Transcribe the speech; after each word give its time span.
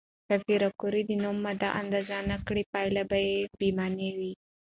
که 0.27 0.35
پېیر 0.45 0.63
کوري 0.81 1.01
د 1.07 1.11
نوې 1.23 1.39
ماده 1.45 1.69
اندازه 1.81 2.17
نه 2.29 2.37
کړي، 2.47 2.63
پایله 2.73 3.03
به 3.09 3.17
بې 3.57 3.69
معنا 3.77 4.09
وي. 4.17 4.33